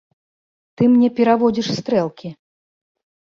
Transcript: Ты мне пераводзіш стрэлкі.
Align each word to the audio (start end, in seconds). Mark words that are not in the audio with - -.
Ты 0.81 0.87
мне 0.93 1.09
пераводзіш 1.19 1.67
стрэлкі. 1.81 2.33